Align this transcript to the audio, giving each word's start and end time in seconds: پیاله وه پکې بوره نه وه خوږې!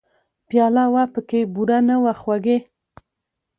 پیاله 0.49 0.85
وه 0.93 1.03
پکې 1.13 1.41
بوره 1.53 1.77
نه 1.87 1.95
وه 2.03 2.13
خوږې! 2.21 2.57